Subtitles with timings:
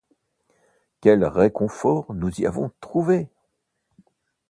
[1.01, 3.29] Quel réconfort nous y avons trouvé!